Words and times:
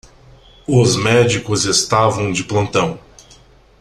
Os 0.67 0.95
médicos 0.95 1.63
estavam 1.65 2.31
de 2.31 2.43
plantão. 2.43 2.99